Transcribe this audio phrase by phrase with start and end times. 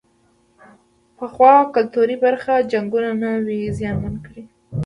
[1.17, 4.43] پخوا کلتوري برخې جنګونو نه وې زیانمنې کړې.